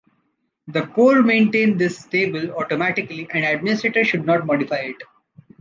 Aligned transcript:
The 0.65 0.87
core 0.87 1.21
maintain 1.21 1.77
this 1.77 2.07
table 2.07 2.53
automatically 2.53 3.27
and 3.31 3.45
administrators 3.45 4.07
should 4.07 4.25
not 4.25 4.47
modify 4.47 4.77
it. 4.77 4.95